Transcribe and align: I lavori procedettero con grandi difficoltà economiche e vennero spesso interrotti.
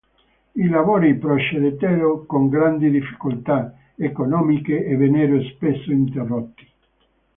I 0.55 0.67
lavori 0.67 1.15
procedettero 1.15 2.25
con 2.25 2.49
grandi 2.49 2.89
difficoltà 2.89 3.77
economiche 3.95 4.83
e 4.83 4.95
vennero 4.97 5.39
spesso 5.43 5.91
interrotti. 5.91 6.67